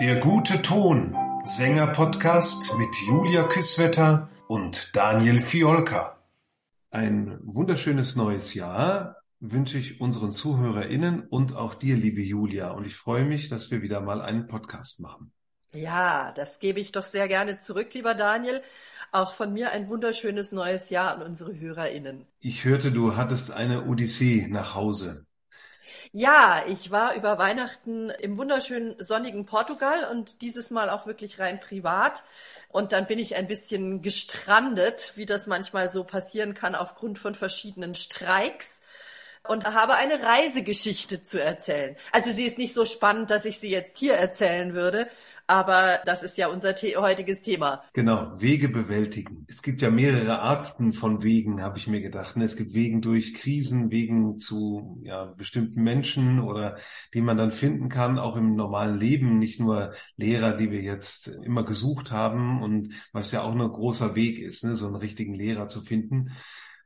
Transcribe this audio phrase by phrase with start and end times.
[0.00, 6.18] Der gute Ton, Sänger-Podcast mit Julia Küsswetter und Daniel Fiolka.
[6.90, 12.72] Ein wunderschönes neues Jahr wünsche ich unseren ZuhörerInnen und auch dir, liebe Julia.
[12.72, 15.30] Und ich freue mich, dass wir wieder mal einen Podcast machen.
[15.72, 18.62] Ja, das gebe ich doch sehr gerne zurück, lieber Daniel.
[19.12, 22.26] Auch von mir ein wunderschönes neues Jahr an unsere HörerInnen.
[22.40, 25.26] Ich hörte, du hattest eine Odyssee nach Hause.
[26.12, 31.60] Ja, ich war über Weihnachten im wunderschönen sonnigen Portugal und dieses Mal auch wirklich rein
[31.60, 32.24] privat.
[32.68, 37.34] Und dann bin ich ein bisschen gestrandet, wie das manchmal so passieren kann aufgrund von
[37.34, 38.82] verschiedenen Streiks
[39.46, 41.96] und habe eine Reisegeschichte zu erzählen.
[42.12, 45.08] Also sie ist nicht so spannend, dass ich sie jetzt hier erzählen würde,
[45.46, 47.82] aber das ist ja unser The heutiges Thema.
[47.92, 49.44] Genau, Wege bewältigen.
[49.48, 52.36] Es gibt ja mehrere Arten von Wegen, habe ich mir gedacht.
[52.36, 52.44] Ne?
[52.44, 56.76] Es gibt Wegen durch Krisen, Wegen zu ja, bestimmten Menschen oder
[57.12, 59.38] die man dann finden kann, auch im normalen Leben.
[59.38, 64.14] Nicht nur Lehrer, die wir jetzt immer gesucht haben und was ja auch ein großer
[64.14, 64.76] Weg ist, ne?
[64.76, 66.32] so einen richtigen Lehrer zu finden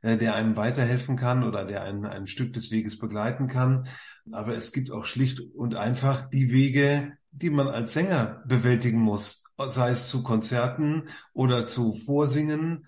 [0.01, 3.87] äh, der einem weiterhelfen kann oder der einen ein Stück des Weges begleiten kann.
[4.31, 9.43] Aber es gibt auch schlicht und einfach die Wege, die man als Sänger bewältigen muss,
[9.57, 12.85] sei es zu Konzerten oder zu Vorsingen.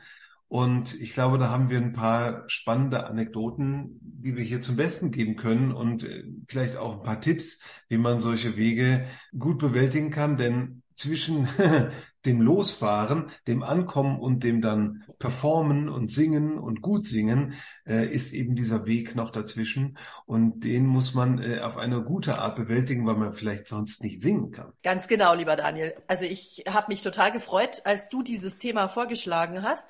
[0.47, 5.11] Und ich glaube, da haben wir ein paar spannende Anekdoten, die wir hier zum Besten
[5.11, 10.11] geben können und äh, vielleicht auch ein paar Tipps, wie man solche Wege gut bewältigen
[10.11, 10.37] kann.
[10.37, 11.47] Denn zwischen
[12.25, 17.55] dem Losfahren, dem Ankommen und dem dann Performen und Singen und gut singen,
[17.87, 19.97] äh, ist eben dieser Weg noch dazwischen.
[20.25, 24.21] Und den muss man äh, auf eine gute Art bewältigen, weil man vielleicht sonst nicht
[24.21, 24.71] singen kann.
[24.83, 25.95] Ganz genau, lieber Daniel.
[26.07, 29.85] Also ich habe mich total gefreut, als du dieses Thema vorgeschlagen hast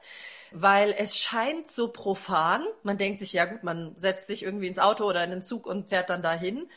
[0.52, 2.64] weil es scheint so profan.
[2.84, 5.66] Man denkt sich, ja gut, man setzt sich irgendwie ins Auto oder in den Zug
[5.66, 6.68] und fährt dann dahin.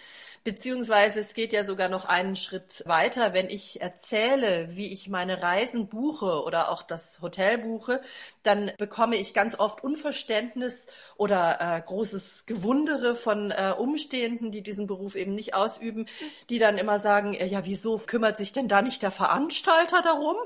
[0.44, 5.40] Beziehungsweise es geht ja sogar noch einen Schritt weiter, wenn ich erzähle, wie ich meine
[5.40, 8.02] Reisen buche oder auch das Hotel buche,
[8.42, 10.86] dann bekomme ich ganz oft Unverständnis
[11.16, 16.06] oder äh, großes Gewundere von äh, Umstehenden, die diesen Beruf eben nicht ausüben,
[16.50, 20.36] die dann immer sagen, äh, ja, wieso kümmert sich denn da nicht der Veranstalter darum?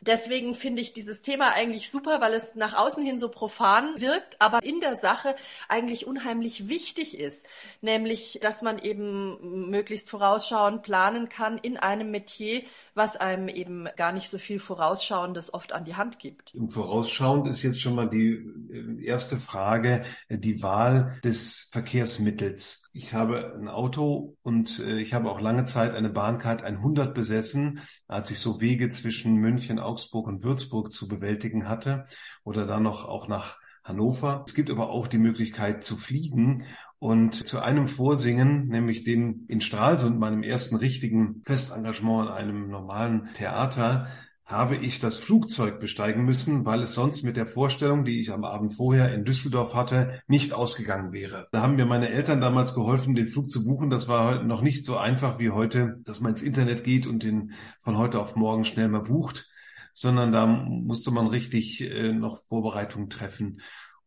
[0.00, 4.40] Deswegen finde ich dieses Thema eigentlich super, weil es nach außen hin so profan wirkt,
[4.40, 5.36] aber in der Sache
[5.68, 7.46] eigentlich unheimlich wichtig ist.
[7.80, 12.62] Nämlich, dass man eben möglichst vorausschauend planen kann in einem Metier,
[12.94, 16.54] was einem eben gar nicht so viel Vorausschauendes oft an die Hand gibt.
[16.54, 18.32] Und vorausschauend ist jetzt schon mal die
[18.70, 25.30] äh, erste Frage, die Wahl des Verkehrsmittels ich habe ein Auto und äh, ich habe
[25.30, 30.42] auch lange Zeit eine Bahncard 100 besessen, als ich so Wege zwischen München, Augsburg und
[30.42, 32.06] Würzburg zu bewältigen hatte
[32.42, 34.44] oder dann noch auch nach Hannover.
[34.46, 36.64] Es gibt aber auch die Möglichkeit zu fliegen
[36.98, 43.28] und zu einem Vorsingen, nämlich dem in Stralsund, meinem ersten richtigen Festengagement in einem normalen
[43.34, 44.08] Theater,
[44.46, 48.44] habe ich das Flugzeug besteigen müssen, weil es sonst mit der Vorstellung, die ich am
[48.44, 51.48] Abend vorher in Düsseldorf hatte, nicht ausgegangen wäre.
[51.50, 53.90] Da haben mir meine Eltern damals geholfen, den Flug zu buchen.
[53.90, 57.52] Das war noch nicht so einfach wie heute, dass man ins Internet geht und den
[57.80, 59.50] von heute auf morgen schnell mal bucht,
[59.92, 63.60] sondern da musste man richtig äh, noch Vorbereitungen treffen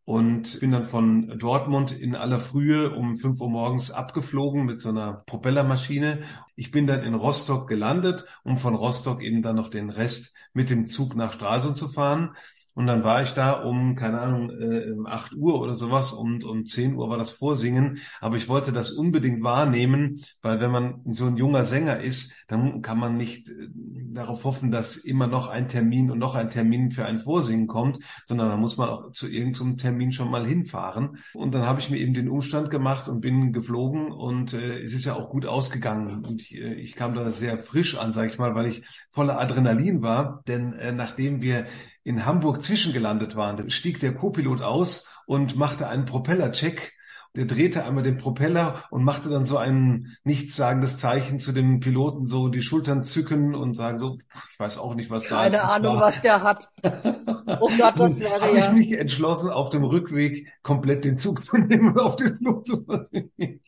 [0.09, 4.89] und bin dann von Dortmund in aller Frühe um fünf Uhr morgens abgeflogen mit so
[4.89, 6.23] einer Propellermaschine.
[6.55, 10.71] Ich bin dann in Rostock gelandet, um von Rostock eben dann noch den Rest mit
[10.71, 12.35] dem Zug nach Stralsund zu fahren.
[12.75, 16.65] Und dann war ich da um, keine Ahnung, äh, 8 Uhr oder sowas und um
[16.65, 17.99] 10 Uhr war das Vorsingen.
[18.21, 22.81] Aber ich wollte das unbedingt wahrnehmen, weil wenn man so ein junger Sänger ist, dann
[22.81, 23.69] kann man nicht äh,
[24.11, 27.99] darauf hoffen, dass immer noch ein Termin und noch ein Termin für ein Vorsingen kommt,
[28.23, 31.17] sondern da muss man auch zu irgendeinem Termin schon mal hinfahren.
[31.33, 34.93] Und dann habe ich mir eben den Umstand gemacht und bin geflogen und äh, es
[34.93, 36.25] ist ja auch gut ausgegangen.
[36.25, 39.39] Und ich, äh, ich kam da sehr frisch an, sage ich mal, weil ich voller
[39.39, 40.43] Adrenalin war.
[40.47, 41.65] Denn äh, nachdem wir
[42.09, 46.93] in Hamburg zwischengelandet waren, stieg der Co-Pilot aus und machte einen Propellercheck.
[47.35, 52.25] Der drehte einmal den Propeller und machte dann so ein nichtssagendes Zeichen zu dem Piloten,
[52.25, 54.17] so die Schultern zücken und sagen so,
[54.51, 55.71] ich weiß auch nicht, was Keine da ist.
[55.71, 56.07] Keine Ahnung, war.
[56.07, 56.67] was der hat.
[57.61, 58.67] Oh Gott, das wäre Habe ja.
[58.67, 62.65] ich mich entschlossen, auf dem Rückweg komplett den Zug zu nehmen und auf den Flug
[62.65, 63.61] zu verzichten.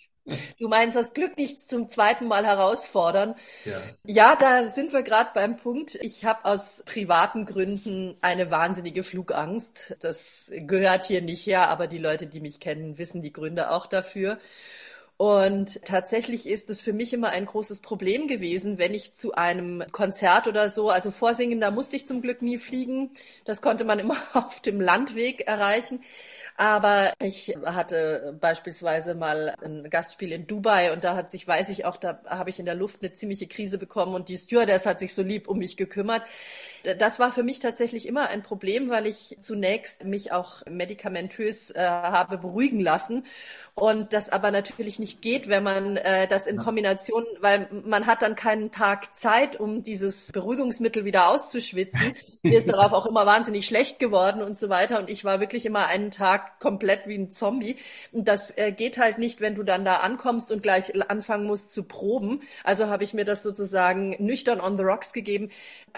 [0.59, 3.35] Du meinst das Glück nicht zum zweiten Mal herausfordern?
[3.65, 5.95] Ja, ja da sind wir gerade beim Punkt.
[5.95, 9.97] Ich habe aus privaten Gründen eine wahnsinnige Flugangst.
[9.99, 13.87] Das gehört hier nicht her, aber die Leute, die mich kennen, wissen die Gründe auch
[13.87, 14.37] dafür.
[15.21, 19.83] Und tatsächlich ist es für mich immer ein großes Problem gewesen, wenn ich zu einem
[19.91, 23.11] Konzert oder so, also vorsingen, da musste ich zum Glück nie fliegen.
[23.45, 26.01] Das konnte man immer auf dem Landweg erreichen.
[26.57, 31.85] Aber ich hatte beispielsweise mal ein Gastspiel in Dubai und da hat sich, weiß ich
[31.85, 34.99] auch, da habe ich in der Luft eine ziemliche Krise bekommen und die Stewardess hat
[34.99, 36.23] sich so lieb um mich gekümmert.
[36.97, 41.79] Das war für mich tatsächlich immer ein Problem, weil ich zunächst mich auch medikamentös äh,
[41.79, 43.25] habe beruhigen lassen
[43.73, 48.21] und das aber natürlich nicht geht, wenn man äh, das in Kombination, weil man hat
[48.21, 52.13] dann keinen Tag Zeit, um dieses Beruhigungsmittel wieder auszuschwitzen.
[52.43, 55.65] Mir ist darauf auch immer wahnsinnig schlecht geworden und so weiter und ich war wirklich
[55.65, 57.77] immer einen Tag komplett wie ein Zombie
[58.11, 61.71] und das äh, geht halt nicht, wenn du dann da ankommst und gleich anfangen musst
[61.71, 62.41] zu proben.
[62.63, 65.49] Also habe ich mir das sozusagen nüchtern on the rocks gegeben.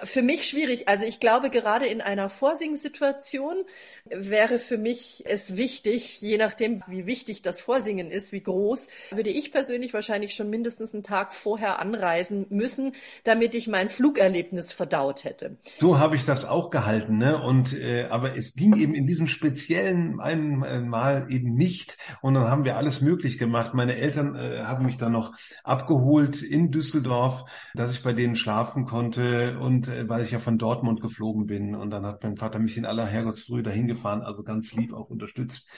[0.04, 0.88] Für mich schwierig schwierig.
[0.88, 3.58] Also ich glaube, gerade in einer Vorsingsituation
[4.06, 9.30] wäre für mich es wichtig, je nachdem, wie wichtig das Vorsingen ist, wie groß, würde
[9.30, 12.94] ich persönlich wahrscheinlich schon mindestens einen Tag vorher anreisen müssen,
[13.24, 15.58] damit ich mein Flugerlebnis verdaut hätte.
[15.80, 17.42] So habe ich das auch gehalten, ne?
[17.42, 21.98] Und äh, aber es ging eben in diesem speziellen einmal eben nicht.
[22.22, 23.74] Und dann haben wir alles möglich gemacht.
[23.74, 25.34] Meine Eltern äh, haben mich dann noch
[25.64, 30.58] abgeholt in Düsseldorf, dass ich bei denen schlafen konnte und äh, weil ich ja von
[30.64, 34.44] Dortmund geflogen bin und dann hat mein Vater mich in aller Herrgottsfrühe dahin gefahren, also
[34.44, 35.70] ganz lieb auch unterstützt.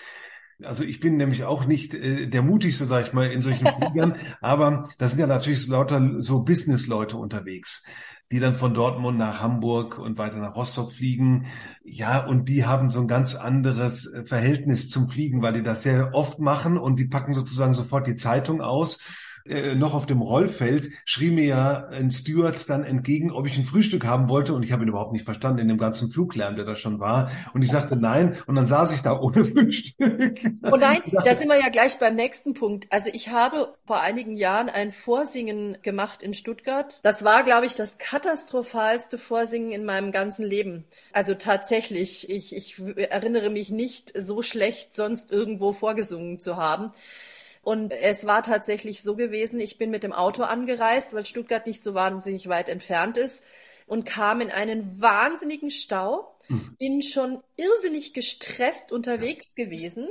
[0.64, 4.16] Also ich bin nämlich auch nicht äh, der mutigste, sag ich mal, in solchen Fliegern,
[4.42, 7.84] aber da sind ja natürlich lauter so Business-Leute unterwegs,
[8.32, 11.48] die dann von Dortmund nach Hamburg und weiter nach Rostock fliegen.
[11.84, 15.82] Ja, und die haben so ein ganz anderes äh, Verhältnis zum Fliegen, weil die das
[15.82, 19.00] sehr oft machen und die packen sozusagen sofort die Zeitung aus
[19.47, 23.63] äh, noch auf dem Rollfeld schrie mir ja ein Steward dann entgegen, ob ich ein
[23.63, 26.65] Frühstück haben wollte und ich habe ihn überhaupt nicht verstanden in dem ganzen Fluglärm, der
[26.65, 27.30] da schon war.
[27.53, 30.39] Und ich sagte nein und dann saß ich da ohne Frühstück.
[30.63, 32.88] Oh nein, da sind wir ja gleich beim nächsten Punkt.
[32.89, 37.00] Also ich habe vor einigen Jahren ein Vorsingen gemacht in Stuttgart.
[37.03, 40.86] Das war, glaube ich, das katastrophalste Vorsingen in meinem ganzen Leben.
[41.13, 46.91] Also tatsächlich, ich, ich erinnere mich nicht so schlecht sonst irgendwo vorgesungen zu haben.
[47.65, 51.81] Und es war tatsächlich so gewesen, ich bin mit dem Auto angereist, weil Stuttgart nicht
[51.81, 53.44] so wahnsinnig weit entfernt ist
[53.88, 56.75] und kam in einen wahnsinnigen Stau, hm.
[56.77, 60.07] bin schon irrsinnig gestresst unterwegs gewesen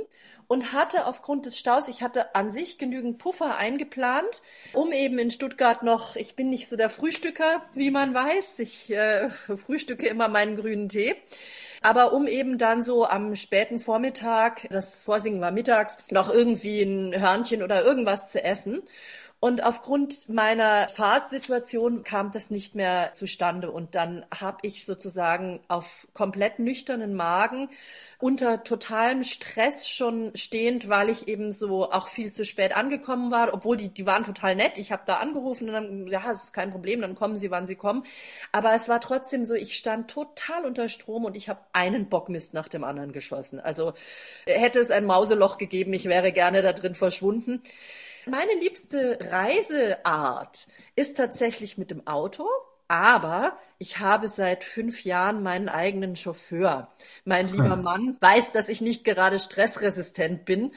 [0.47, 4.41] und hatte aufgrund des Staus, ich hatte an sich genügend Puffer eingeplant,
[4.73, 8.91] um eben in Stuttgart noch, ich bin nicht so der Frühstücker, wie man weiß, ich
[8.91, 11.15] äh, frühstücke immer meinen grünen Tee
[11.81, 17.19] aber um eben dann so am späten Vormittag, das Vorsingen war mittags, noch irgendwie ein
[17.19, 18.83] Hörnchen oder irgendwas zu essen.
[19.45, 23.69] Und aufgrund meiner Fahrtsituation kam das nicht mehr zustande.
[23.69, 27.69] Und dann habe ich sozusagen auf komplett nüchternen Magen
[28.17, 33.53] unter totalem Stress schon stehend, weil ich eben so auch viel zu spät angekommen war,
[33.53, 34.79] obwohl die, die waren total nett.
[34.79, 37.67] Ich habe da angerufen und dann, ja, es ist kein Problem, dann kommen sie, wann
[37.67, 38.03] sie kommen.
[38.51, 42.55] Aber es war trotzdem so, ich stand total unter Strom und ich habe einen Bockmist
[42.55, 43.59] nach dem anderen geschossen.
[43.59, 43.93] Also
[44.47, 47.61] hätte es ein Mauseloch gegeben, ich wäre gerne da drin verschwunden.
[48.27, 52.47] Meine liebste Reiseart ist tatsächlich mit dem Auto.
[52.87, 56.89] Aber ich habe seit fünf Jahren meinen eigenen Chauffeur.
[57.23, 60.71] Mein lieber Mann weiß, dass ich nicht gerade stressresistent bin.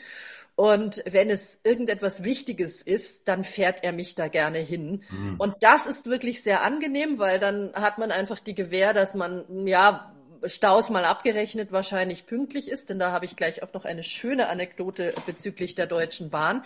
[0.57, 5.05] Und wenn es irgendetwas Wichtiges ist, dann fährt er mich da gerne hin.
[5.11, 5.37] Mhm.
[5.39, 9.67] Und das ist wirklich sehr angenehm, weil dann hat man einfach die Gewähr, dass man,
[9.67, 10.15] ja,
[10.45, 14.49] Staus mal abgerechnet wahrscheinlich pünktlich ist, denn da habe ich gleich auch noch eine schöne
[14.49, 16.65] Anekdote bezüglich der Deutschen Bahn.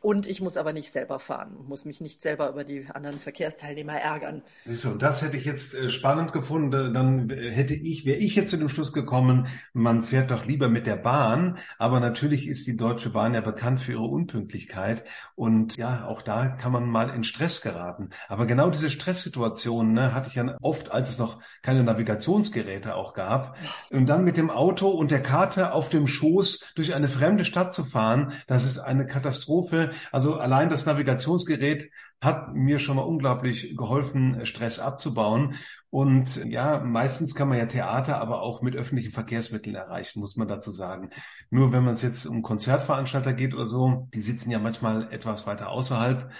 [0.00, 3.94] Und ich muss aber nicht selber fahren, muss mich nicht selber über die anderen Verkehrsteilnehmer
[3.94, 4.42] ärgern.
[4.66, 6.92] So, das hätte ich jetzt äh, spannend gefunden.
[6.92, 10.86] Dann hätte ich, wäre ich jetzt zu dem Schluss gekommen, man fährt doch lieber mit
[10.86, 11.58] der Bahn.
[11.78, 15.04] Aber natürlich ist die Deutsche Bahn ja bekannt für ihre Unpünktlichkeit.
[15.34, 18.10] Und ja, auch da kann man mal in Stress geraten.
[18.28, 23.14] Aber genau diese Stresssituationen ne, hatte ich ja oft, als es noch keine Navigationsgeräte auch
[23.14, 23.56] gab.
[23.90, 27.72] Und dann mit dem Auto und der Karte auf dem Schoß durch eine fremde Stadt
[27.72, 31.90] zu fahren, das ist eine Katastrophe also allein das Navigationsgerät
[32.20, 35.54] hat mir schon mal unglaublich geholfen, Stress abzubauen.
[35.90, 40.48] Und ja, meistens kann man ja Theater aber auch mit öffentlichen Verkehrsmitteln erreichen, muss man
[40.48, 41.10] dazu sagen.
[41.50, 45.46] Nur wenn man es jetzt um Konzertveranstalter geht oder so, die sitzen ja manchmal etwas
[45.46, 46.30] weiter außerhalb.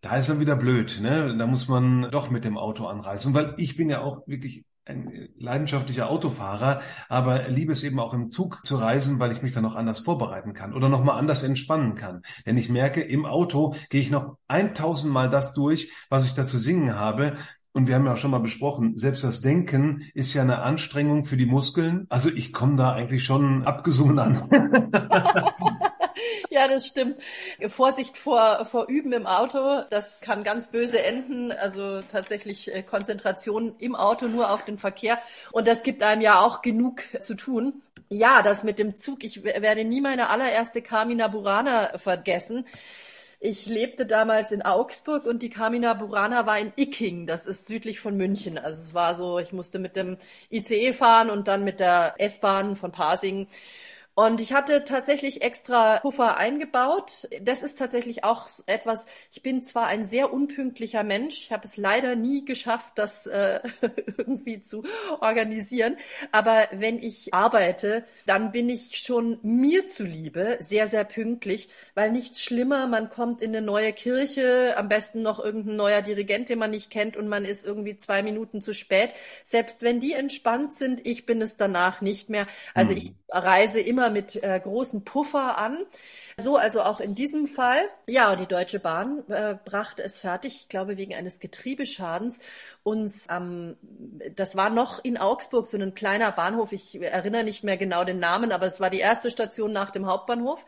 [0.00, 1.36] Da ist dann wieder blöd, ne?
[1.36, 3.34] Da muss man doch mit dem Auto anreisen.
[3.34, 8.28] weil ich bin ja auch wirklich ein leidenschaftlicher Autofahrer, aber liebe es eben auch im
[8.28, 11.94] Zug zu reisen, weil ich mich dann noch anders vorbereiten kann oder nochmal anders entspannen
[11.94, 12.22] kann.
[12.46, 16.46] Denn ich merke, im Auto gehe ich noch 1000 Mal das durch, was ich da
[16.46, 17.34] zu singen habe.
[17.72, 21.24] Und wir haben ja auch schon mal besprochen, selbst das Denken ist ja eine Anstrengung
[21.24, 22.06] für die Muskeln.
[22.08, 24.48] Also ich komme da eigentlich schon abgesungen an.
[26.50, 27.16] Ja, das stimmt.
[27.66, 31.52] Vorsicht vor, vor Üben im Auto, das kann ganz böse enden.
[31.52, 35.18] Also tatsächlich äh, Konzentration im Auto nur auf den Verkehr.
[35.52, 37.82] Und das gibt einem ja auch genug zu tun.
[38.10, 39.24] Ja, das mit dem Zug.
[39.24, 42.66] Ich werde nie meine allererste Carmina Burana vergessen.
[43.46, 48.00] Ich lebte damals in Augsburg und die Carmina Burana war in Icking, das ist südlich
[48.00, 48.56] von München.
[48.56, 50.16] Also es war so, ich musste mit dem
[50.50, 53.46] ICE fahren und dann mit der S-Bahn von Pasing.
[54.16, 57.28] Und ich hatte tatsächlich extra Puffer eingebaut.
[57.42, 61.76] Das ist tatsächlich auch etwas, ich bin zwar ein sehr unpünktlicher Mensch, ich habe es
[61.76, 63.60] leider nie geschafft, das äh,
[64.16, 64.84] irgendwie zu
[65.20, 65.96] organisieren,
[66.30, 72.40] aber wenn ich arbeite, dann bin ich schon mir zuliebe sehr, sehr pünktlich, weil nichts
[72.40, 76.70] schlimmer, man kommt in eine neue Kirche, am besten noch irgendein neuer Dirigent, den man
[76.70, 79.10] nicht kennt und man ist irgendwie zwei Minuten zu spät.
[79.42, 82.46] Selbst wenn die entspannt sind, ich bin es danach nicht mehr.
[82.74, 82.98] Also mhm.
[82.98, 85.84] ich reise immer mit äh, großen Puffer an.
[86.36, 87.80] So also auch in diesem Fall.
[88.06, 92.38] Ja, die Deutsche Bahn äh, brachte es fertig, ich glaube wegen eines Getriebeschadens,
[92.82, 93.76] uns am,
[94.20, 98.04] ähm, das war noch in Augsburg, so ein kleiner Bahnhof, ich erinnere nicht mehr genau
[98.04, 100.64] den Namen, aber es war die erste Station nach dem Hauptbahnhof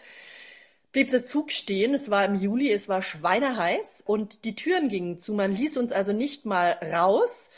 [0.96, 1.92] blieb der Zug stehen.
[1.92, 5.34] Es war im Juli, es war schweineheiß und die Türen gingen zu.
[5.34, 7.50] Man ließ uns also nicht mal raus.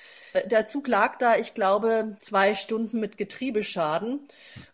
[0.47, 4.27] Der Zug lag da, ich glaube, zwei Stunden mit Getriebeschaden.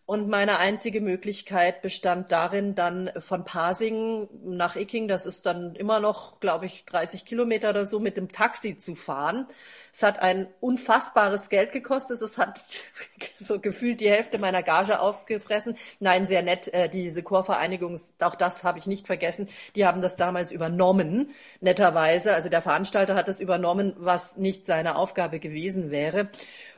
[0.06, 5.98] Und meine einzige Möglichkeit bestand darin, dann von Pasing nach Icking, das ist dann immer
[5.98, 9.46] noch, glaube ich, 30 Kilometer oder so, mit dem Taxi zu fahren.
[9.94, 12.20] Es hat ein unfassbares Geld gekostet.
[12.20, 12.60] Es hat
[13.36, 15.78] so gefühlt die Hälfte meiner Gage aufgefressen.
[16.00, 16.68] Nein, sehr nett.
[16.74, 19.48] Äh, diese Chorvereinigung, auch das habe ich nicht vergessen.
[19.74, 21.30] Die haben das damals übernommen,
[21.60, 22.34] netterweise.
[22.34, 26.28] Also der Veranstalter hat das übernommen, was nicht seine Aufgabe gewesen wäre.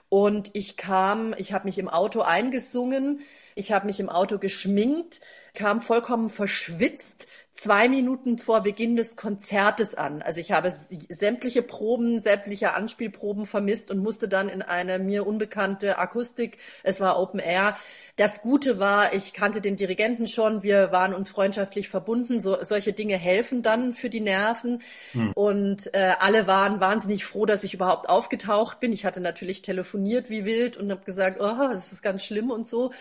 [0.09, 3.21] Und ich kam, ich habe mich im Auto eingesungen,
[3.55, 5.21] ich habe mich im Auto geschminkt,
[5.57, 10.23] kam vollkommen verschwitzt zwei Minuten vor Beginn des Konzertes an.
[10.23, 10.73] Also ich habe
[11.09, 17.19] sämtliche Proben, sämtliche Anspielproben vermisst und musste dann in eine mir unbekannte Akustik, es war
[17.19, 17.77] Open Air.
[18.17, 22.41] Das Gute war, ich kannte den Dirigenten schon, wir waren uns freundschaftlich verbunden.
[22.41, 24.83] So, solche Dinge helfen dann für die Nerven.
[25.13, 25.33] Hm.
[25.35, 28.93] Und äh, alle waren wahnsinnig froh, dass ich überhaupt aufgetaucht bin.
[28.93, 32.67] Ich hatte natürlich telefoniert wie wild und habe gesagt, oh, das ist ganz schlimm und
[32.67, 32.93] so.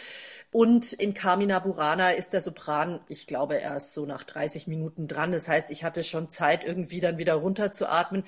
[0.52, 5.34] Und in Carmina Burana ist der Sopran, ich glaube, erst so nach 30 Minuten dran.
[5.34, 8.24] Das heißt, ich hatte schon Zeit, irgendwie dann wieder runterzuatmen.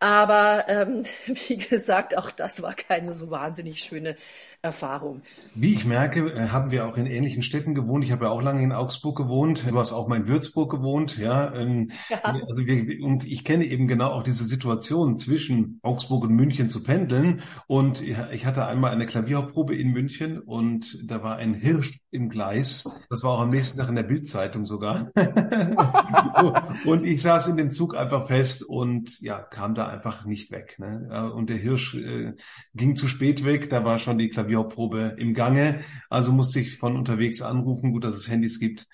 [0.00, 4.16] Aber ähm, wie gesagt, auch das war keine so wahnsinnig schöne
[4.62, 5.22] Erfahrung.
[5.54, 8.04] Wie ich merke, äh, haben wir auch in ähnlichen Städten gewohnt.
[8.04, 9.64] Ich habe ja auch lange in Augsburg gewohnt.
[9.68, 11.54] Du hast auch mal in Würzburg gewohnt, ja.
[11.54, 12.22] Ähm, ja.
[12.22, 16.82] Also wir, und ich kenne eben genau auch diese Situation zwischen Augsburg und München zu
[16.82, 17.42] pendeln.
[17.66, 22.88] Und ich hatte einmal eine Klavierprobe in München und da war ein Hirsch im Gleis.
[23.08, 25.10] Das war auch am nächsten Tag in der Bildzeitung sogar.
[26.84, 30.76] und ich saß in dem Zug einfach fest und ja, kam da einfach nicht weg.
[30.78, 31.32] Ne?
[31.34, 32.34] Und der Hirsch äh,
[32.74, 33.70] ging zu spät weg.
[33.70, 35.80] Da war schon die Klavier Klavierprobe im Gange.
[36.08, 37.92] Also musste ich von unterwegs anrufen.
[37.92, 38.88] Gut, dass es Handys gibt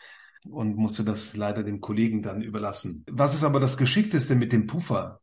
[0.50, 3.04] und musste das leider dem Kollegen dann überlassen.
[3.08, 5.20] Was ist aber das Geschickteste mit dem Puffer?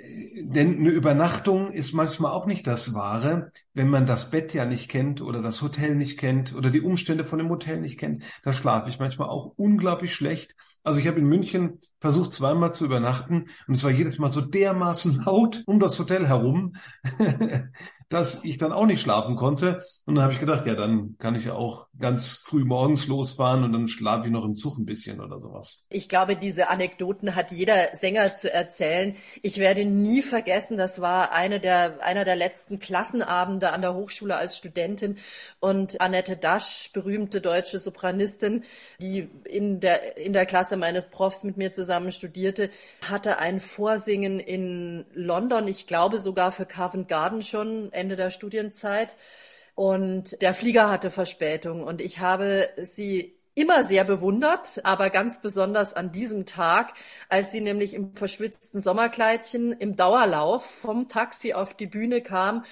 [0.00, 4.88] Denn eine Übernachtung ist manchmal auch nicht das Wahre, wenn man das Bett ja nicht
[4.88, 8.22] kennt oder das Hotel nicht kennt oder die Umstände von dem Hotel nicht kennt.
[8.44, 10.54] Da schlafe ich manchmal auch unglaublich schlecht.
[10.84, 14.40] Also ich habe in München versucht zweimal zu übernachten und es war jedes Mal so
[14.40, 16.74] dermaßen laut um das Hotel herum,
[18.08, 19.80] dass ich dann auch nicht schlafen konnte.
[20.06, 23.64] Und dann habe ich gedacht, ja, dann kann ich ja auch ganz früh morgens losfahren
[23.64, 25.86] und dann schlafe ich noch im Zug ein bisschen oder sowas.
[25.90, 29.16] Ich glaube, diese Anekdoten hat jeder Sänger zu erzählen.
[29.42, 34.36] Ich werde nie vergessen, das war eine der, einer der letzten Klassenabende an der Hochschule
[34.36, 35.18] als Studentin
[35.60, 38.62] und Annette Dasch, berühmte deutsche Sopranistin,
[39.00, 42.70] die in der, in der Klasse meines Profs mit mir zusammen studierte,
[43.02, 49.16] hatte ein Vorsingen in London, ich glaube sogar für Covent Garden schon Ende der Studienzeit.
[49.74, 55.92] Und der Flieger hatte Verspätung und ich habe sie immer sehr bewundert, aber ganz besonders
[55.92, 56.92] an diesem Tag,
[57.28, 62.64] als sie nämlich im verschwitzten Sommerkleidchen im Dauerlauf vom Taxi auf die Bühne kam,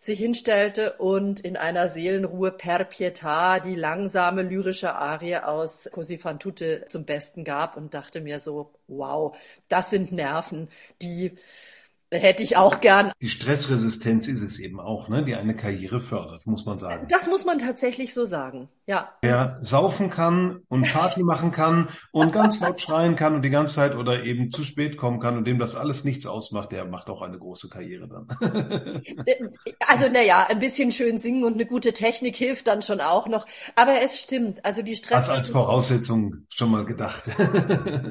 [0.00, 6.40] sich hinstellte und in einer Seelenruhe per Pietà die langsame lyrische Arie aus Così fan
[6.40, 9.36] tutte zum Besten gab und dachte mir so, wow,
[9.68, 10.68] das sind Nerven,
[11.00, 11.36] die
[12.12, 13.10] Hätte ich auch gern.
[13.22, 17.06] Die Stressresistenz ist es eben auch, ne, die eine Karriere fördert, muss man sagen.
[17.08, 19.14] Das muss man tatsächlich so sagen, ja.
[19.22, 23.74] Wer saufen kann und Party machen kann und ganz laut schreien kann und die ganze
[23.74, 27.08] Zeit oder eben zu spät kommen kann und dem das alles nichts ausmacht, der macht
[27.08, 28.28] auch eine große Karriere dann.
[29.86, 33.46] also, naja, ein bisschen schön singen und eine gute Technik hilft dann schon auch noch.
[33.74, 35.28] Aber es stimmt, also die Stress.
[35.28, 37.24] Das als Voraussetzung schon mal gedacht.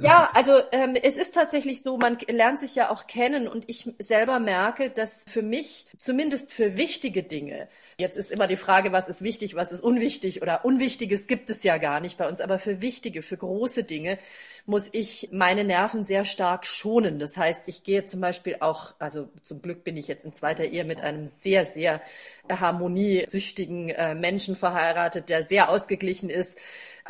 [0.01, 3.90] ja, also ähm, es ist tatsächlich so, man lernt sich ja auch kennen und ich
[4.00, 7.67] selber merke, dass für mich, zumindest für wichtige Dinge,
[7.98, 11.63] jetzt ist immer die Frage, was ist wichtig, was ist unwichtig oder Unwichtiges gibt es
[11.63, 14.17] ja gar nicht bei uns, aber für wichtige, für große Dinge
[14.65, 17.19] muss ich meine Nerven sehr stark schonen.
[17.19, 20.65] Das heißt, ich gehe zum Beispiel auch, also zum Glück bin ich jetzt in zweiter
[20.65, 22.01] Ehe mit einem sehr, sehr
[22.50, 26.57] harmoniesüchtigen äh, Menschen verheiratet, der sehr ausgeglichen ist.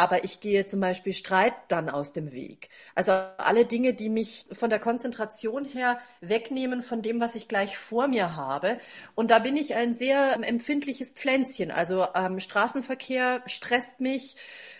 [0.01, 2.69] Aber ich gehe zum Beispiel Streit dann aus dem Weg.
[2.95, 7.77] Also alle Dinge, die mich von der Konzentration her wegnehmen von dem, was ich gleich
[7.77, 8.79] vor mir habe.
[9.13, 11.69] Und da bin ich ein sehr empfindliches Pflänzchen.
[11.69, 14.35] Also ähm, Straßenverkehr stresst mich,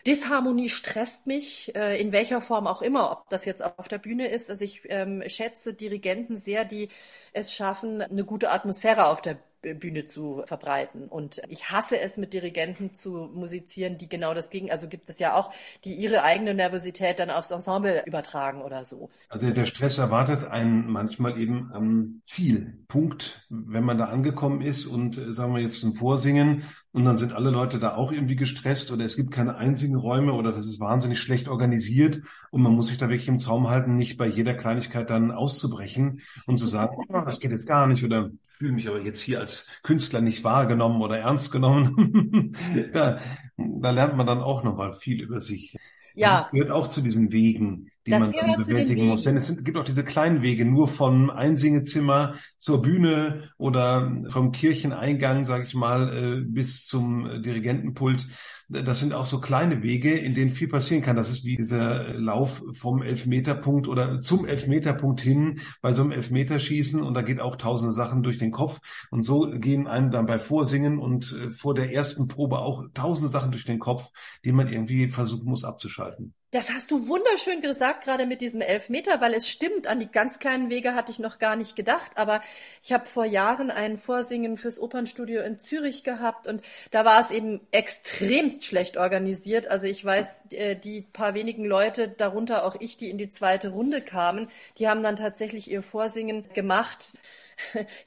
[0.08, 4.28] Disharmonie stresst mich, äh, in welcher Form auch immer, ob das jetzt auf der Bühne
[4.28, 4.50] ist.
[4.50, 6.90] Also ich ähm, schätze Dirigenten sehr, die
[7.34, 11.08] es schaffen, eine gute Atmosphäre auf der Bühne zu verbreiten.
[11.08, 15.20] Und ich hasse es, mit Dirigenten zu musizieren, die genau das gegen, also gibt es
[15.20, 15.52] ja auch,
[15.84, 19.10] die ihre eigene Nervosität dann aufs Ensemble übertragen oder so.
[19.30, 25.18] Also der Stress erwartet einen manchmal eben am Zielpunkt, wenn man da angekommen ist und
[25.18, 28.92] äh, sagen wir jetzt ein Vorsingen und dann sind alle Leute da auch irgendwie gestresst
[28.92, 32.88] oder es gibt keine einzigen Räume oder das ist wahnsinnig schlecht organisiert und man muss
[32.88, 36.98] sich da wirklich im Zaum halten, nicht bei jeder Kleinigkeit dann auszubrechen und zu sagen,
[36.98, 40.44] oh, das geht jetzt gar nicht oder fühle mich aber jetzt hier als Künstler nicht
[40.44, 42.56] wahrgenommen oder ernst genommen.
[42.94, 43.20] ja,
[43.58, 45.78] da lernt man dann auch nochmal viel über sich.
[46.14, 46.42] Ja.
[46.42, 49.24] Das gehört auch zu diesen Wegen, die das man dann bewältigen muss.
[49.24, 54.52] Denn es sind, gibt auch diese kleinen Wege, nur vom Einsingezimmer zur Bühne oder vom
[54.52, 58.28] Kircheneingang, sage ich mal, äh, bis zum Dirigentenpult
[58.72, 61.18] das sind auch so kleine Wege, in denen viel passieren kann.
[61.18, 67.02] Das ist wie dieser Lauf vom Elfmeterpunkt oder zum Elfmeterpunkt hin bei so einem Elfmeterschießen
[67.02, 68.80] und da geht auch tausende Sachen durch den Kopf
[69.10, 73.30] und so gehen einem dann bei Vorsingen und äh, vor der ersten Probe auch tausende
[73.30, 74.10] Sachen durch den Kopf,
[74.46, 76.34] die man irgendwie versuchen muss abzuschalten.
[76.54, 80.38] Das hast du wunderschön gesagt, gerade mit diesem Elfmeter, weil es stimmt, an die ganz
[80.38, 82.12] kleinen Wege hatte ich noch gar nicht gedacht.
[82.16, 82.42] Aber
[82.84, 87.32] ich habe vor Jahren ein Vorsingen fürs Opernstudio in Zürich gehabt und da war es
[87.32, 89.68] eben extremst schlecht organisiert.
[89.68, 93.70] Also ich weiß, äh, die paar wenigen Leute, darunter auch ich, die in die zweite
[93.70, 97.14] Runde kamen, die haben dann tatsächlich ihr Vorsingen gemacht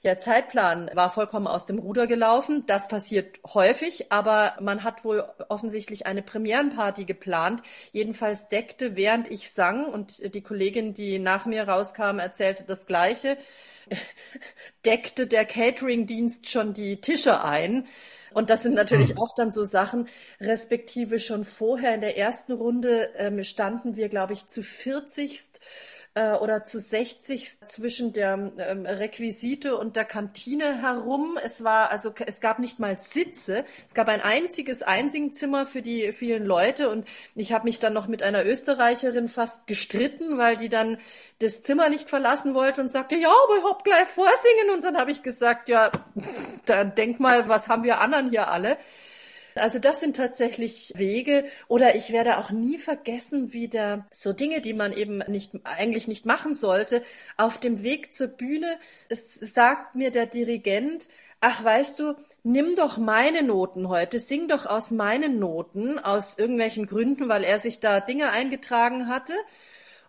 [0.02, 2.64] ja, Zeitplan war vollkommen aus dem Ruder gelaufen.
[2.66, 7.62] Das passiert häufig, aber man hat wohl offensichtlich eine Premierenparty geplant.
[7.92, 13.36] Jedenfalls deckte, während ich sang und die Kollegin, die nach mir rauskam, erzählte das Gleiche,
[14.84, 17.86] deckte der Catering-Dienst schon die Tische ein.
[18.32, 19.18] Und das sind natürlich hm.
[19.18, 20.08] auch dann so Sachen,
[20.40, 25.40] respektive schon vorher in der ersten Runde ähm, standen wir, glaube ich, zu 40
[26.14, 31.38] äh, oder zu 60 zwischen der ähm, Requisite und der Kantine herum.
[31.42, 33.64] Es war also es gab nicht mal Sitze.
[33.88, 38.06] Es gab ein einziges Einsingzimmer für die vielen Leute und ich habe mich dann noch
[38.06, 40.98] mit einer Österreicherin fast gestritten, weil die dann
[41.40, 44.96] das Zimmer nicht verlassen wollte und sagte, ja, aber ich hab gleich vorsingen und dann
[44.96, 45.90] habe ich gesagt, ja,
[46.66, 48.78] dann denk mal, was haben wir anderen hier alle?
[49.56, 51.44] Also das sind tatsächlich Wege.
[51.68, 56.08] Oder ich werde auch nie vergessen, wie der so Dinge, die man eben nicht eigentlich
[56.08, 57.02] nicht machen sollte,
[57.36, 61.08] auf dem Weg zur Bühne es sagt mir der Dirigent,
[61.40, 66.86] ach weißt du, nimm doch meine Noten heute, sing doch aus meinen Noten aus irgendwelchen
[66.86, 69.34] Gründen, weil er sich da Dinge eingetragen hatte.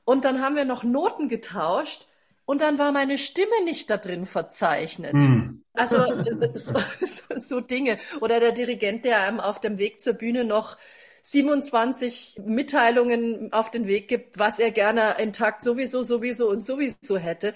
[0.05, 2.07] Und dann haben wir noch Noten getauscht
[2.45, 5.13] und dann war meine Stimme nicht da drin verzeichnet.
[5.13, 5.63] Hm.
[5.73, 5.97] Also
[6.53, 6.73] so,
[7.05, 7.99] so, so Dinge.
[8.21, 10.77] Oder der Dirigent, der einem auf dem Weg zur Bühne noch
[11.23, 17.17] 27 Mitteilungen auf den Weg gibt, was er gerne in Takt sowieso, sowieso und sowieso
[17.17, 17.55] hätte.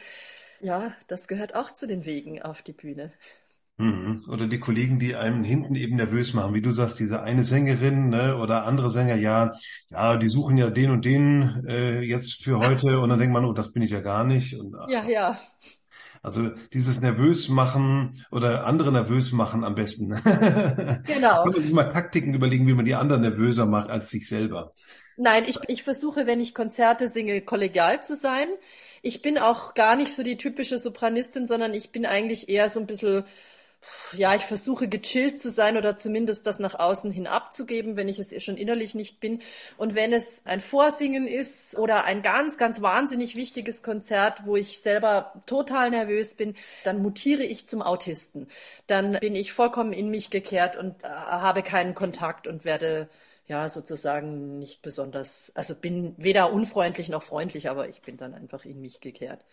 [0.60, 3.14] Ja, das gehört auch zu den Wegen auf die Bühne.
[3.80, 4.26] Mhm.
[4.28, 8.10] Oder die Kollegen, die einem hinten eben nervös machen, wie du sagst, diese eine Sängerin
[8.10, 9.52] ne, oder andere Sänger, ja,
[9.90, 13.46] ja, die suchen ja den und den äh, jetzt für heute und dann denkt man,
[13.46, 14.60] oh, das bin ich ja gar nicht.
[14.60, 15.40] Und, ja, ja.
[16.22, 20.10] Also dieses nervös machen oder andere nervös machen am besten.
[21.06, 21.44] Genau.
[21.44, 24.74] Kann man sich mal Taktiken überlegen, wie man die anderen nervöser macht als sich selber.
[25.16, 28.48] Nein, ich, ich versuche, wenn ich Konzerte singe, kollegial zu sein.
[29.02, 32.82] Ich bin auch gar nicht so die typische Sopranistin, sondern ich bin eigentlich eher so
[32.82, 33.24] ein bisschen
[34.14, 38.20] ja, ich versuche gechillt zu sein oder zumindest das nach außen hin abzugeben, wenn ich
[38.20, 39.42] es schon innerlich nicht bin.
[39.78, 44.80] Und wenn es ein Vorsingen ist oder ein ganz, ganz wahnsinnig wichtiges Konzert, wo ich
[44.80, 48.48] selber total nervös bin, dann mutiere ich zum Autisten.
[48.88, 53.10] Dann bin ich vollkommen in mich gekehrt und äh, habe keinen Kontakt und werde
[53.48, 58.64] ja sozusagen nicht besonders, also bin weder unfreundlich noch freundlich, aber ich bin dann einfach
[58.64, 59.44] in mich gekehrt.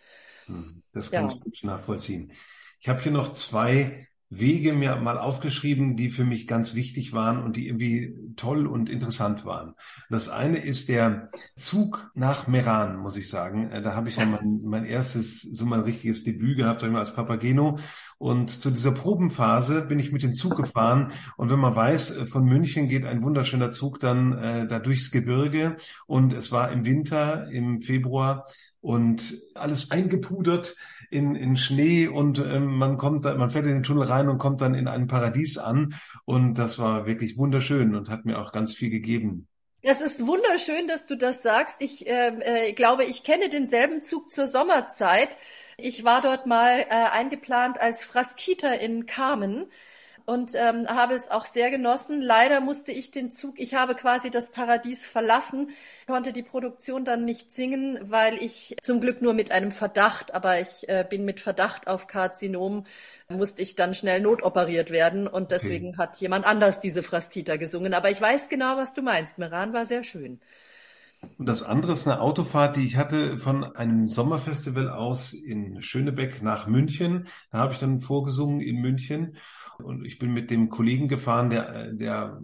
[0.47, 1.35] Hm, das kann ja.
[1.35, 2.33] ich gut nachvollziehen.
[2.81, 7.43] Ich habe hier noch zwei Wege mir mal aufgeschrieben, die für mich ganz wichtig waren
[7.43, 9.75] und die irgendwie toll und interessant waren.
[10.11, 13.71] Das eine ist der Zug nach Meran, muss ich sagen.
[13.71, 16.93] Äh, da habe ich ja mein, mein erstes, so mein richtiges Debüt gehabt, sag ich
[16.93, 17.79] mal, als Papageno.
[18.19, 21.13] Und zu dieser Probenphase bin ich mit dem Zug gefahren.
[21.37, 25.13] Und wenn man weiß, äh, von München geht ein wunderschöner Zug dann äh, da durchs
[25.13, 25.77] Gebirge.
[26.07, 28.45] Und es war im Winter, im Februar
[28.81, 30.77] und alles eingepudert
[31.11, 34.39] in, in Schnee und ähm, man kommt da, man fährt in den Tunnel rein und
[34.39, 38.53] kommt dann in ein Paradies an und das war wirklich wunderschön und hat mir auch
[38.53, 39.49] ganz viel gegeben.
[39.83, 41.77] Das ist wunderschön, dass du das sagst.
[41.81, 45.37] Ich äh, äh, glaube, ich kenne denselben Zug zur Sommerzeit.
[45.77, 49.67] Ich war dort mal äh, eingeplant als Fraskita in Carmen
[50.27, 52.21] und ähm, habe es auch sehr genossen.
[52.21, 55.71] Leider musste ich den Zug, ich habe quasi das Paradies verlassen,
[56.07, 60.61] konnte die Produktion dann nicht singen, weil ich zum Glück nur mit einem Verdacht, aber
[60.61, 62.87] ich äh, bin mit Verdacht auf Karzinom,
[63.29, 65.99] musste ich dann schnell notoperiert werden und deswegen okay.
[65.99, 67.95] hat jemand anders diese Fraskita gesungen.
[67.95, 69.39] Aber ich weiß genau, was du meinst.
[69.39, 70.41] Meran war sehr schön.
[71.39, 76.43] Und das andere ist eine Autofahrt, die ich hatte von einem Sommerfestival aus in Schönebeck
[76.43, 77.27] nach München.
[77.51, 79.37] Da habe ich dann vorgesungen in München.
[79.79, 82.41] Und ich bin mit dem Kollegen gefahren, der, der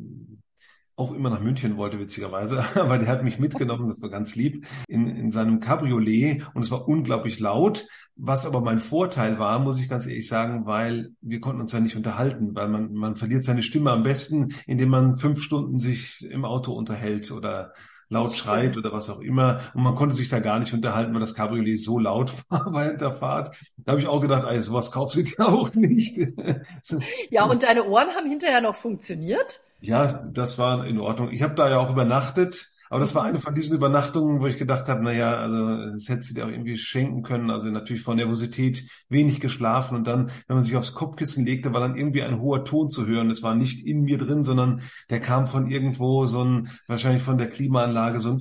[0.97, 4.67] auch immer nach München wollte, witzigerweise, aber der hat mich mitgenommen, das war ganz lieb,
[4.89, 9.81] in, in seinem Cabriolet und es war unglaublich laut, was aber mein Vorteil war, muss
[9.81, 13.45] ich ganz ehrlich sagen, weil wir konnten uns ja nicht unterhalten, weil man, man verliert
[13.45, 17.73] seine Stimme am besten, indem man fünf Stunden sich im Auto unterhält oder
[18.13, 19.61] laut schreit oder was auch immer.
[19.75, 23.01] Und man konnte sich da gar nicht unterhalten, weil das Cabriolet so laut war während
[23.01, 23.57] der Fahrt.
[23.79, 26.19] Da habe ich auch gedacht, ey, sowas kaufst du dir auch nicht.
[27.31, 29.61] ja, und deine Ohren haben hinterher noch funktioniert?
[29.81, 31.31] Ja, das war in Ordnung.
[31.33, 34.59] Ich habe da ja auch übernachtet aber das war eine von diesen Übernachtungen, wo ich
[34.59, 37.51] gedacht habe, na ja, also das hätte sie dir auch irgendwie schenken können.
[37.51, 41.81] Also natürlich vor Nervosität wenig geschlafen und dann, wenn man sich aufs Kopfkissen legte, war
[41.81, 43.31] dann irgendwie ein hoher Ton zu hören.
[43.31, 47.39] Das war nicht in mir drin, sondern der kam von irgendwo, so ein, wahrscheinlich von
[47.39, 48.41] der Klimaanlage, so ein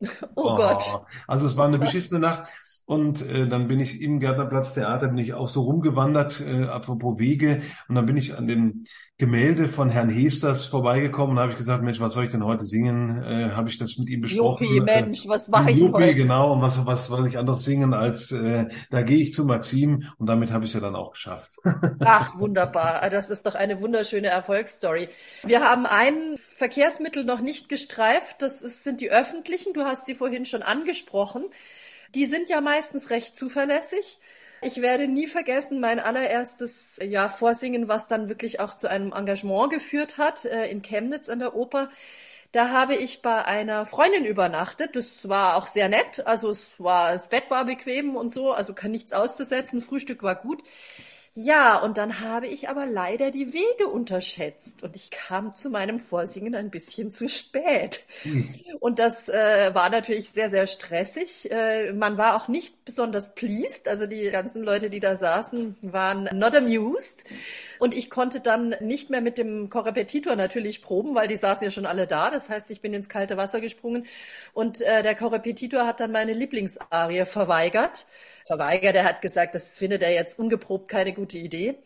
[0.00, 0.82] Oh, oh Gott.
[1.26, 2.44] Also es war eine beschissene Nacht
[2.86, 7.18] und äh, dann bin ich im Gärtnerplatz Theater, bin ich auch so rumgewandert, äh, apropos
[7.18, 8.84] Wege und dann bin ich an dem
[9.20, 12.64] Gemälde von Herrn Hesters vorbeigekommen und habe ich gesagt, Mensch, was soll ich denn heute
[12.64, 13.20] singen?
[13.24, 14.68] Äh, habe ich das mit ihm besprochen.
[14.68, 16.14] Juppie, Mensch, was mache ich Juppie, heute?
[16.14, 20.04] genau, und was, was soll ich anderes singen als äh, da gehe ich zu Maxim
[20.18, 21.50] und damit habe ich ja dann auch geschafft.
[21.98, 23.10] Ach, wunderbar.
[23.10, 25.08] Das ist doch eine wunderschöne Erfolgsstory.
[25.42, 29.72] Wir haben ein Verkehrsmittel noch nicht gestreift, das ist, sind die öffentlichen.
[29.72, 31.42] Du hast sie vorhin schon angesprochen.
[32.14, 34.20] Die sind ja meistens recht zuverlässig.
[34.60, 39.70] Ich werde nie vergessen, mein allererstes ja, Vorsingen, was dann wirklich auch zu einem Engagement
[39.72, 41.90] geführt hat, äh, in Chemnitz an der Oper.
[42.52, 44.96] Da habe ich bei einer Freundin übernachtet.
[44.96, 46.26] Das war auch sehr nett.
[46.26, 49.82] Also es war, das Bett war bequem und so, also kann nichts auszusetzen.
[49.82, 50.62] Frühstück war gut.
[51.40, 56.00] Ja, und dann habe ich aber leider die Wege unterschätzt und ich kam zu meinem
[56.00, 58.00] Vorsingen ein bisschen zu spät.
[58.80, 61.48] Und das äh, war natürlich sehr, sehr stressig.
[61.52, 63.86] Äh, man war auch nicht besonders pleased.
[63.86, 67.22] Also die ganzen Leute, die da saßen, waren not amused.
[67.78, 71.70] Und ich konnte dann nicht mehr mit dem Korrepetitor natürlich proben, weil die saßen ja
[71.70, 72.30] schon alle da.
[72.30, 74.06] Das heißt, ich bin ins kalte Wasser gesprungen
[74.52, 78.06] und äh, der Korrepetitor hat dann meine Lieblingsarie verweigert
[78.46, 78.96] verweigert.
[78.96, 81.76] Er hat gesagt, das findet er jetzt ungeprobt keine gute Idee.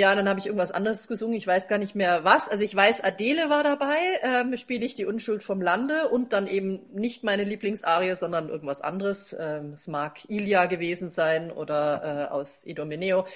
[0.00, 1.36] Ja, dann habe ich irgendwas anderes gesungen.
[1.36, 2.48] Ich weiß gar nicht mehr was.
[2.48, 6.46] Also ich weiß, Adele war dabei, ähm, spiele ich die Unschuld vom Lande und dann
[6.46, 9.36] eben nicht meine Lieblingsarie, sondern irgendwas anderes.
[9.38, 13.26] Ähm, es mag Ilia gewesen sein oder äh, aus Idomeneo.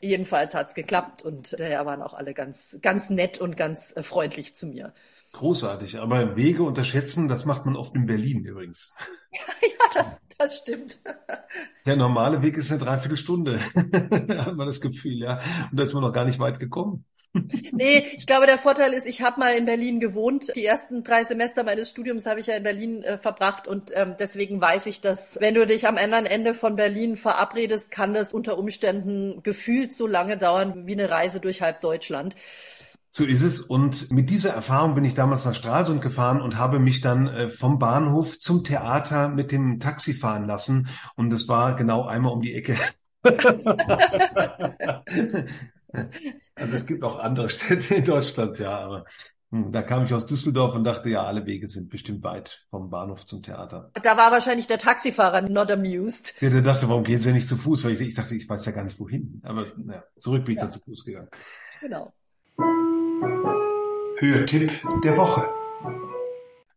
[0.00, 4.56] Jedenfalls hat's geklappt und daher waren auch alle ganz, ganz nett und ganz äh, freundlich
[4.56, 4.92] zu mir.
[5.38, 8.92] Großartig, aber Wege unterschätzen, das macht man oft in Berlin übrigens.
[9.32, 10.98] ja, das, das stimmt.
[11.86, 15.38] Der normale Weg ist eine Dreiviertelstunde, hat man das Gefühl, ja.
[15.70, 17.04] Und da ist man noch gar nicht weit gekommen.
[17.70, 20.50] nee, ich glaube, der Vorteil ist, ich habe mal in Berlin gewohnt.
[20.56, 24.16] Die ersten drei Semester meines Studiums habe ich ja in Berlin äh, verbracht und ähm,
[24.18, 28.32] deswegen weiß ich, dass wenn du dich am anderen Ende von Berlin verabredest, kann das
[28.32, 32.34] unter Umständen gefühlt so lange dauern wie eine Reise durch halb Deutschland.
[33.10, 33.60] So ist es.
[33.60, 37.50] Und mit dieser Erfahrung bin ich damals nach Stralsund gefahren und habe mich dann äh,
[37.50, 40.88] vom Bahnhof zum Theater mit dem Taxi fahren lassen.
[41.16, 42.76] Und das war genau einmal um die Ecke.
[46.54, 49.06] Also es gibt auch andere Städte in Deutschland, ja, aber
[49.50, 52.90] hm, da kam ich aus Düsseldorf und dachte, ja, alle Wege sind bestimmt weit vom
[52.90, 53.90] Bahnhof zum Theater.
[54.02, 56.34] Da war wahrscheinlich der Taxifahrer not amused.
[56.40, 57.84] Ja, der dachte, warum gehen Sie nicht zu Fuß?
[57.84, 59.40] Weil ich, ich dachte, ich weiß ja gar nicht wohin.
[59.44, 60.64] Aber ja, zurück bin ich ja.
[60.64, 61.28] dann zu Fuß gegangen.
[61.80, 62.12] Genau.
[64.18, 64.72] Hörtipp
[65.04, 65.48] der Woche.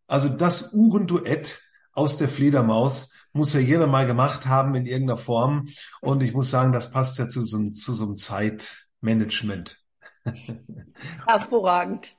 [0.07, 1.61] Also das Uhrenduett
[1.93, 5.67] aus der Fledermaus muss ja jeder mal gemacht haben in irgendeiner Form.
[6.01, 9.81] Und ich muss sagen, das passt ja zu so, zu so einem Zeitmanagement.
[11.25, 12.15] Hervorragend.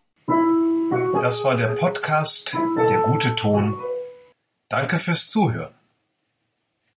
[1.21, 2.57] Das war der Podcast
[2.89, 3.79] Der gute Ton.
[4.69, 5.75] Danke fürs Zuhören.